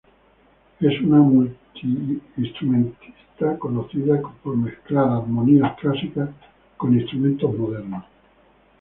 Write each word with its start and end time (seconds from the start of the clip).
Es 0.79 0.99
un 1.01 1.11
multiinstrumentista 1.11 3.59
conocido 3.59 4.19
por 4.43 4.57
mezclar 4.57 5.07
armonías 5.11 5.77
clásicas 5.79 6.31
con 6.75 6.99
instrumentos 6.99 7.55
modernos. 7.55 8.03